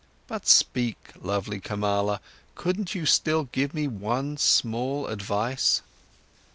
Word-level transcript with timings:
But 0.25 0.47
speak, 0.47 0.97
lovely 1.21 1.59
Kamala, 1.59 2.21
couldn't 2.55 2.95
you 2.95 3.05
still 3.05 3.43
give 3.51 3.71
me 3.75 3.87
one 3.87 4.35
small 4.35 5.05
advice?" 5.05 5.83